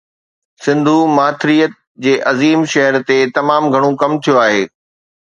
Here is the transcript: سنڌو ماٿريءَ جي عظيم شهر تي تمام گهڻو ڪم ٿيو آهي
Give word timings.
سنڌو 0.63 0.97
ماٿريءَ 1.17 1.69
جي 2.05 2.13
عظيم 2.31 2.59
شهر 2.73 2.93
تي 3.07 3.17
تمام 3.39 3.63
گهڻو 3.73 3.89
ڪم 4.01 4.11
ٿيو 4.23 4.35
آهي 4.47 4.63